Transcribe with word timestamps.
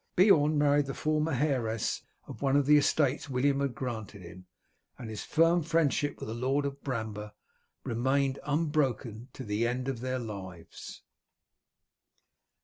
Beorn 0.15 0.57
married 0.57 0.87
the 0.87 0.95
former 0.95 1.31
heiress 1.33 2.01
of 2.25 2.41
one 2.41 2.55
of 2.55 2.65
the 2.65 2.75
estates 2.75 3.29
William 3.29 3.59
had 3.59 3.75
granted 3.75 4.23
him, 4.23 4.47
and 4.97 5.11
his 5.11 5.23
firm 5.23 5.61
friendship 5.61 6.17
with 6.19 6.27
the 6.27 6.33
Lord 6.33 6.65
of 6.65 6.83
Bramber 6.83 7.33
remained 7.83 8.39
unbroken 8.43 9.27
to 9.33 9.43
the 9.43 9.67
end 9.67 9.87
of 9.87 9.99
their 9.99 10.17
lives. 10.17 11.03